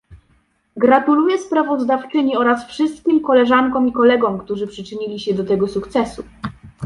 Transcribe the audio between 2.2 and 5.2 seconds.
oraz wszystkim koleżankom i kolegom, którzy przyczynili